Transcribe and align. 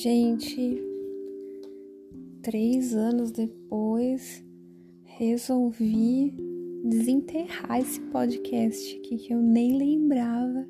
Gente, 0.00 0.80
três 2.40 2.94
anos 2.94 3.32
depois, 3.32 4.44
resolvi 5.02 6.32
desenterrar 6.84 7.80
esse 7.80 8.00
podcast 8.02 8.96
aqui 8.96 9.16
que 9.16 9.32
eu 9.32 9.42
nem 9.42 9.76
lembrava 9.76 10.64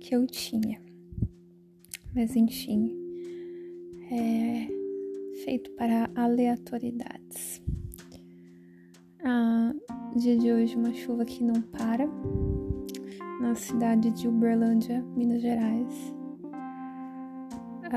que 0.00 0.16
eu 0.16 0.26
tinha. 0.26 0.80
Mas 2.14 2.34
enfim, 2.34 2.96
é 4.10 4.68
feito 5.44 5.70
para 5.72 6.08
aleatoriedades. 6.14 7.60
Ah, 9.22 9.74
dia 10.16 10.38
de 10.38 10.50
hoje, 10.50 10.76
uma 10.76 10.94
chuva 10.94 11.26
que 11.26 11.44
não 11.44 11.60
para 11.60 12.08
na 13.38 13.54
cidade 13.54 14.10
de 14.12 14.26
Uberlândia, 14.26 15.02
Minas 15.14 15.42
Gerais 15.42 16.21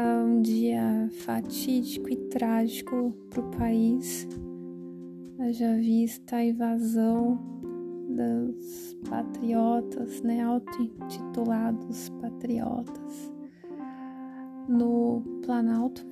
um 0.02 0.42
dia 0.42 1.10
fatídico 1.12 2.10
e 2.10 2.18
trágico 2.18 3.14
para 3.30 3.40
o 3.40 3.52
país, 3.52 4.28
haja 5.40 5.76
vista 5.78 6.36
a 6.36 6.44
invasão 6.44 7.40
dos 8.10 8.98
patriotas, 9.10 10.22
né, 10.22 10.42
auto-intitulados 10.42 12.10
patriotas, 12.22 13.32
no 14.68 15.22
Planalto, 15.46 16.06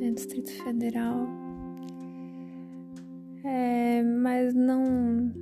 né, 0.00 0.10
Distrito 0.10 0.50
Federal. 0.64 1.28
É, 3.44 4.02
mas 4.02 4.54
não, 4.54 5.32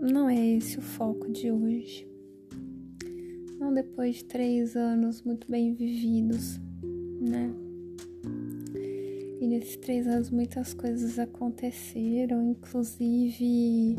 não 0.00 0.28
é 0.28 0.56
esse 0.56 0.78
o 0.78 0.82
foco 0.82 1.30
de 1.30 1.52
hoje. 1.52 2.15
Depois 3.72 4.16
de 4.16 4.24
três 4.24 4.76
anos 4.76 5.22
muito 5.22 5.50
bem 5.50 5.74
vividos, 5.74 6.58
né? 7.20 7.50
E 9.40 9.46
nesses 9.46 9.76
três 9.76 10.06
anos 10.06 10.30
muitas 10.30 10.72
coisas 10.72 11.18
aconteceram, 11.18 12.50
inclusive 12.50 13.96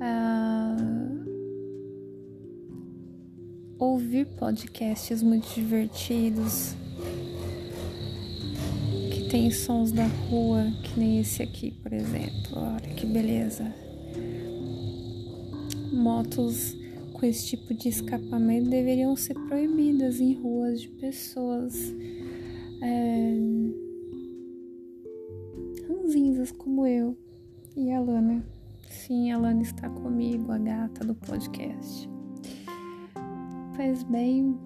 uh, 0.00 1.20
ouvir 3.78 4.26
podcasts 4.38 5.22
muito 5.22 5.52
divertidos 5.54 6.74
que 9.12 9.28
tem 9.28 9.50
sons 9.50 9.90
da 9.90 10.06
rua, 10.06 10.64
que 10.84 10.98
nem 10.98 11.20
esse 11.20 11.42
aqui, 11.42 11.72
por 11.82 11.92
exemplo. 11.92 12.56
Olha 12.56 12.94
que 12.94 13.06
beleza. 13.06 13.74
Motos 15.92 16.79
com 17.20 17.26
esse 17.26 17.48
tipo 17.48 17.74
de 17.74 17.90
escapamento 17.90 18.70
deveriam 18.70 19.14
ser 19.14 19.34
proibidas 19.34 20.20
em 20.20 20.32
ruas 20.40 20.80
de 20.80 20.88
pessoas 20.88 21.74
é, 22.82 23.34
ranzinzas 25.86 26.50
como 26.50 26.86
eu 26.86 27.14
e 27.76 27.92
a 27.92 28.00
Lana. 28.00 28.42
Sim, 28.88 29.30
a 29.32 29.36
Lana 29.36 29.60
está 29.60 29.90
comigo, 29.90 30.50
a 30.50 30.56
gata 30.56 31.04
do 31.04 31.14
podcast. 31.14 32.08
Pois 33.76 34.02
bem, 34.04 34.58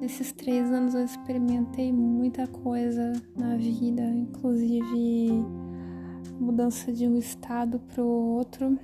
nesses 0.00 0.32
três 0.32 0.72
anos 0.72 0.94
eu 0.94 1.04
experimentei 1.04 1.92
muita 1.92 2.48
coisa 2.48 3.12
na 3.38 3.56
vida, 3.56 4.02
inclusive 4.02 5.30
mudança 6.40 6.92
de 6.92 7.06
um 7.06 7.16
estado 7.16 7.78
para 7.78 8.02
o 8.02 8.08
outro 8.08 8.76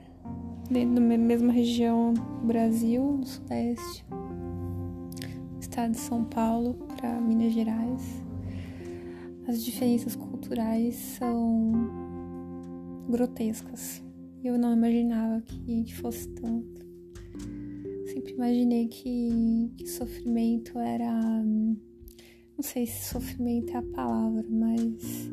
dentro 0.68 0.94
da 0.96 1.00
mesma 1.00 1.52
região 1.52 2.14
Brasil, 2.44 3.18
do 3.18 3.26
Sudeste, 3.26 4.04
estado 5.60 5.92
de 5.92 5.98
São 5.98 6.24
Paulo 6.24 6.74
para 6.96 7.20
Minas 7.20 7.52
Gerais. 7.52 8.24
As 9.46 9.64
diferenças 9.64 10.16
culturais 10.16 10.94
são 10.94 11.72
grotescas. 13.08 14.02
Eu 14.42 14.58
não 14.58 14.72
imaginava 14.72 15.40
que, 15.40 15.84
que 15.84 15.94
fosse 15.94 16.28
tanto. 16.30 16.84
Sempre 18.06 18.32
imaginei 18.32 18.88
que, 18.88 19.72
que 19.76 19.86
sofrimento 19.86 20.78
era. 20.78 21.12
Não 21.12 22.62
sei 22.62 22.86
se 22.86 23.10
sofrimento 23.10 23.70
é 23.70 23.76
a 23.76 23.82
palavra, 23.82 24.44
mas. 24.48 25.30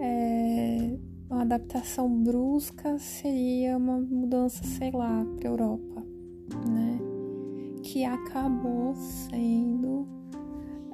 É, 0.00 0.98
uma 1.34 1.42
adaptação 1.42 2.08
brusca 2.22 2.96
seria 2.96 3.76
uma 3.76 3.98
mudança, 3.98 4.62
sei 4.62 4.92
lá, 4.92 5.26
para 5.36 5.48
Europa, 5.48 6.06
né? 6.68 7.00
Que 7.82 8.04
acabou 8.04 8.94
sendo 8.94 10.06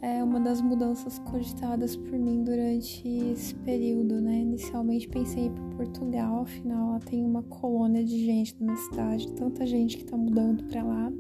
é, 0.00 0.24
uma 0.24 0.40
das 0.40 0.62
mudanças 0.62 1.18
cogitadas 1.18 1.94
por 1.94 2.18
mim 2.18 2.42
durante 2.42 3.06
esse 3.06 3.54
período, 3.54 4.18
né? 4.18 4.40
Inicialmente 4.40 5.06
pensei 5.08 5.46
em 5.46 5.52
para 5.52 5.76
Portugal, 5.76 6.40
afinal 6.40 6.92
lá 6.92 7.00
tem 7.00 7.22
uma 7.22 7.42
colônia 7.42 8.02
de 8.02 8.24
gente 8.24 8.56
na 8.58 8.72
minha 8.72 8.78
cidade, 8.78 9.30
tanta 9.32 9.66
gente 9.66 9.98
que 9.98 10.04
está 10.04 10.16
mudando 10.16 10.64
para 10.64 10.82
lá. 10.82 11.12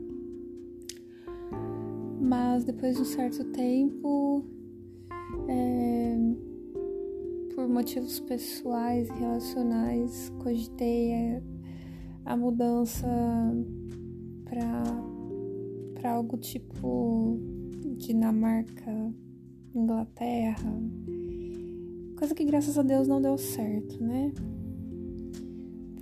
Mas 2.18 2.64
depois 2.64 2.96
de 2.96 3.02
um 3.02 3.04
certo 3.04 3.44
tempo, 3.52 4.42
é, 5.46 6.16
por 7.54 7.68
motivos 7.68 8.20
pessoais 8.20 9.08
e 9.08 9.12
relacionais, 9.12 10.30
cogitei 10.42 11.40
a, 12.24 12.36
mudança 12.36 13.06
para 14.44 16.12
algo 16.12 16.36
tipo 16.38 17.38
Dinamarca, 17.96 19.12
Inglaterra, 19.74 20.72
coisa 22.16 22.34
que 22.34 22.44
graças 22.44 22.78
a 22.78 22.82
Deus 22.82 23.08
não 23.08 23.20
deu 23.20 23.38
certo, 23.38 24.02
né? 24.02 24.32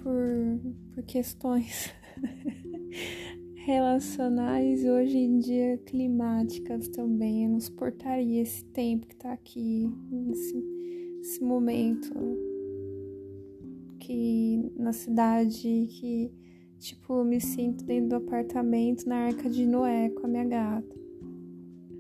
Por, 0.03 0.61
por 0.95 1.03
questões 1.05 1.93
relacionais 3.55 4.83
e 4.83 4.91
hoje 4.91 5.19
em 5.19 5.39
dia 5.39 5.79
climáticas 5.79 6.89
também. 6.89 7.45
Eu 7.45 7.51
não 7.51 7.61
suportaria 7.61 8.43
esse 8.43 8.65
tempo 8.65 9.07
que 9.07 9.15
tá 9.15 9.33
aqui, 9.33 9.89
esse 11.21 11.43
momento 11.43 12.15
que 13.99 14.73
na 14.77 14.93
cidade 14.93 15.87
que 15.91 16.33
tipo 16.79 17.25
me 17.25 17.41
sinto 17.41 17.85
dentro 17.85 18.11
do 18.11 18.17
apartamento 18.17 19.07
na 19.09 19.27
arca 19.27 19.51
de 19.51 19.67
Noé 19.67 20.11
com 20.11 20.27
a 20.27 20.29
minha 20.29 20.45
gata, 20.45 20.97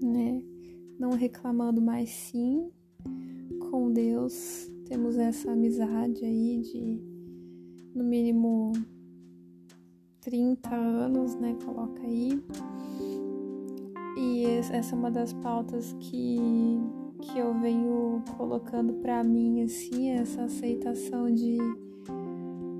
né? 0.02 0.42
Não 0.98 1.10
reclamando 1.10 1.80
mais 1.80 2.10
sim 2.10 2.70
com 3.70 3.92
Deus. 3.92 4.70
Temos 4.86 5.16
essa 5.16 5.52
amizade 5.52 6.24
aí 6.24 6.60
de 6.62 7.00
no 7.94 8.04
mínimo 8.04 8.72
30 10.20 10.74
anos, 10.74 11.34
né? 11.36 11.56
Coloca 11.64 12.02
aí. 12.02 12.42
E 14.16 14.44
essa 14.44 14.94
é 14.94 14.98
uma 14.98 15.10
das 15.10 15.32
pautas 15.32 15.94
que 16.00 16.38
que 17.20 17.38
eu 17.38 17.52
venho 17.60 18.22
colocando 18.36 18.94
para 18.94 19.22
mim 19.24 19.62
assim, 19.62 20.10
essa 20.10 20.42
aceitação 20.42 21.32
de 21.32 21.58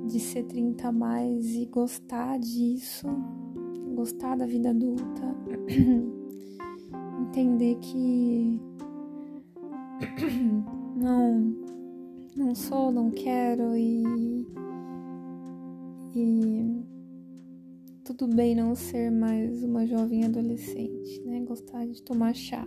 de 0.07 0.19
ser 0.19 0.45
30 0.45 0.89
a 0.89 0.93
mais 0.93 1.55
e 1.55 1.67
gostar 1.67 2.39
disso, 2.39 3.07
gostar 3.95 4.37
da 4.37 4.47
vida 4.47 4.71
adulta, 4.71 5.37
entender 7.29 7.77
que 7.77 8.59
não 10.97 11.55
não 12.35 12.55
sou, 12.55 12.91
não 12.91 13.11
quero 13.11 13.77
e 13.77 14.47
e 16.15 16.83
tudo 18.03 18.27
bem 18.27 18.55
não 18.55 18.75
ser 18.75 19.11
mais 19.11 19.63
uma 19.63 19.87
jovem 19.87 20.25
adolescente, 20.25 21.21
né? 21.27 21.41
Gostar 21.41 21.87
de 21.87 22.03
tomar 22.03 22.35
chá 22.35 22.67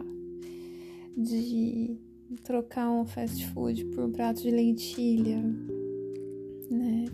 de 1.18 1.98
trocar 2.44 2.90
um 2.92 3.06
fast 3.06 3.46
food 3.48 3.86
por 3.86 4.06
um 4.06 4.12
prato 4.12 4.42
de 4.42 4.52
lentilha, 4.52 5.42
né? 6.69 7.06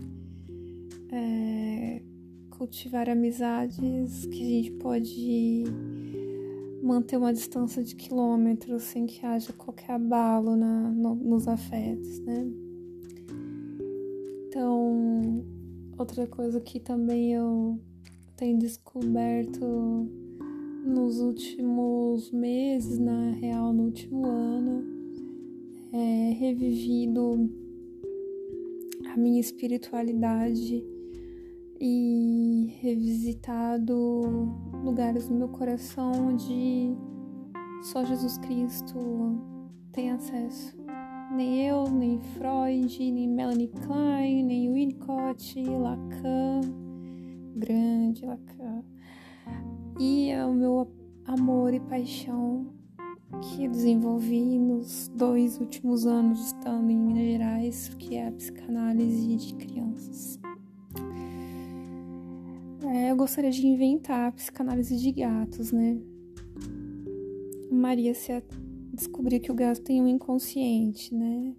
É, 1.10 2.02
cultivar 2.50 3.08
amizades 3.08 4.26
que 4.26 4.42
a 4.42 4.48
gente 4.48 4.70
pode 4.72 5.64
manter 6.82 7.16
uma 7.16 7.32
distância 7.32 7.82
de 7.82 7.94
quilômetros 7.94 8.82
sem 8.82 9.06
que 9.06 9.24
haja 9.24 9.52
qualquer 9.52 9.92
abalo 9.92 10.56
na, 10.56 10.90
no, 10.90 11.14
nos 11.14 11.48
afetos, 11.48 12.20
né? 12.20 12.46
Então, 14.48 15.44
outra 15.98 16.26
coisa 16.26 16.60
que 16.60 16.80
também 16.80 17.34
eu 17.34 17.78
tenho 18.36 18.58
descoberto 18.58 20.08
nos 20.88 21.20
últimos 21.20 22.30
meses, 22.30 22.98
na 22.98 23.32
real, 23.32 23.72
no 23.72 23.84
último 23.84 24.26
ano, 24.26 24.84
é, 25.92 26.32
revivido 26.32 27.50
a 29.12 29.16
minha 29.16 29.38
espiritualidade 29.38 30.82
e 31.78 32.74
revisitado 32.80 34.22
lugares 34.82 35.28
no 35.28 35.36
meu 35.36 35.48
coração 35.48 36.10
onde 36.30 36.96
só 37.82 38.04
Jesus 38.04 38.38
Cristo 38.38 38.96
tem 39.92 40.10
acesso. 40.10 40.74
Nem 41.34 41.68
eu, 41.68 41.84
nem 41.84 42.18
Freud, 42.18 43.12
nem 43.12 43.28
Melanie 43.28 43.68
Klein, 43.68 44.42
nem 44.42 44.72
Winnicott, 44.72 45.62
Lacan, 45.62 46.60
grande 47.54 48.24
Lacan. 48.24 48.82
E 49.98 50.30
é 50.30 50.46
o 50.46 50.54
meu 50.54 50.88
amor 51.24 51.74
e 51.74 51.80
paixão 51.80 52.72
que 53.42 53.68
desenvolvi 53.68 54.58
nos 54.58 55.08
dois 55.08 55.58
últimos 55.58 56.06
anos 56.06 56.46
estando 56.46 56.88
em 56.90 56.96
Minas 56.96 57.24
Gerais, 57.24 57.88
que 57.98 58.14
é 58.14 58.28
a 58.28 58.32
psicanálise 58.32 59.36
de 59.36 59.54
crianças. 59.54 60.38
É, 62.86 63.10
eu 63.10 63.16
gostaria 63.16 63.50
de 63.50 63.66
inventar 63.66 64.28
a 64.28 64.32
psicanálise 64.32 64.96
de 64.96 65.10
gatos, 65.10 65.72
né? 65.72 65.98
Maria 67.70 68.14
se 68.14 68.32
descobriu 68.94 69.40
que 69.40 69.50
o 69.50 69.54
gato 69.54 69.80
tem 69.82 70.00
um 70.00 70.06
inconsciente, 70.06 71.12
né? 71.12 71.54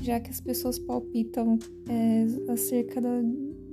Já 0.00 0.18
que 0.18 0.30
as 0.30 0.40
pessoas 0.40 0.78
palpitam 0.78 1.58
é, 1.88 2.52
acerca 2.52 3.00
da, 3.02 3.20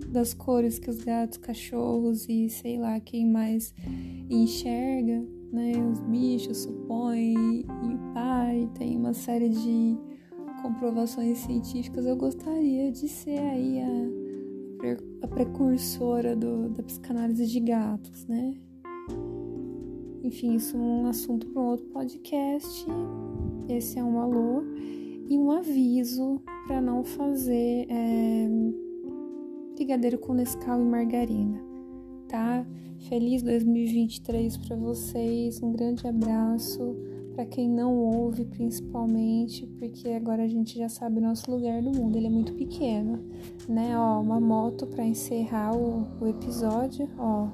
das 0.07 0.33
cores 0.33 0.79
que 0.79 0.89
os 0.89 1.03
gatos, 1.03 1.37
cachorros 1.37 2.27
e 2.29 2.49
sei 2.49 2.77
lá 2.77 2.99
quem 2.99 3.25
mais 3.25 3.73
enxerga, 4.29 5.25
né? 5.51 5.73
Os 5.91 5.99
bichos 6.01 6.59
supõem 6.59 7.59
e 7.59 8.13
pai, 8.13 8.69
tem 8.77 8.97
uma 8.97 9.13
série 9.13 9.49
de 9.49 9.97
comprovações 10.61 11.39
científicas. 11.39 12.05
Eu 12.05 12.15
gostaria 12.15 12.91
de 12.91 13.07
ser 13.07 13.39
aí 13.39 13.79
a, 13.81 15.25
a 15.25 15.27
precursora 15.27 16.35
do, 16.35 16.69
da 16.69 16.83
psicanálise 16.83 17.45
de 17.45 17.59
gatos, 17.59 18.25
né? 18.25 18.55
Enfim, 20.23 20.55
isso 20.55 20.75
é 20.75 20.79
um 20.79 21.07
assunto 21.07 21.47
para 21.47 21.61
um 21.61 21.65
outro 21.67 21.85
podcast. 21.87 22.85
Esse 23.69 23.99
é 23.99 24.03
um 24.03 24.19
alô 24.19 24.63
e 25.29 25.37
um 25.37 25.51
aviso 25.51 26.41
para 26.65 26.81
não 26.81 27.03
fazer 27.03 27.85
é, 27.89 28.47
brigadeiro 29.77 30.17
com 30.17 30.33
Nescau 30.33 30.81
e 30.81 30.83
margarina, 30.83 31.61
tá? 32.27 32.65
Feliz 33.07 33.43
2023 33.43 34.57
para 34.57 34.75
vocês, 34.75 35.61
um 35.61 35.71
grande 35.71 36.07
abraço 36.07 36.95
para 37.35 37.45
quem 37.45 37.69
não 37.69 37.95
ouve, 37.95 38.43
principalmente, 38.43 39.67
porque 39.77 40.09
agora 40.09 40.43
a 40.43 40.47
gente 40.47 40.79
já 40.79 40.89
sabe 40.89 41.19
o 41.19 41.21
nosso 41.21 41.51
lugar 41.51 41.79
no 41.83 41.91
mundo, 41.91 42.17
ele 42.17 42.25
é 42.25 42.29
muito 42.31 42.55
pequeno, 42.55 43.23
né? 43.69 43.95
Ó, 43.95 44.19
uma 44.19 44.39
moto 44.39 44.87
para 44.87 45.05
encerrar 45.05 45.77
o, 45.77 46.07
o 46.19 46.27
episódio, 46.27 47.07
ó. 47.19 47.47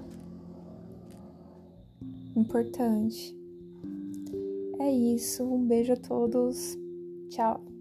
Importante. 2.38 3.38
É 4.80 4.90
isso, 4.90 5.44
um 5.44 5.68
beijo 5.68 5.92
a 5.92 5.98
todos. 5.98 6.78
Tchau. 7.30 7.73